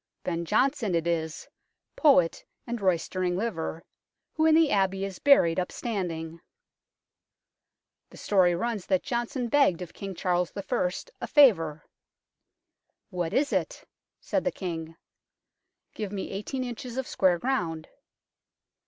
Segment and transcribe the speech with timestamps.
[0.23, 1.47] Ben Jonson it is,
[1.95, 3.83] poet and roystering liver,
[4.33, 6.41] who in the Abbey is buried upstanding.
[8.09, 10.91] The story runs that Jonson begged of King Charles I.
[11.21, 11.85] a favour."
[13.11, 13.85] What is it?"
[14.29, 14.95] said the King."
[15.93, 17.87] Give me eighteen inches of square ground."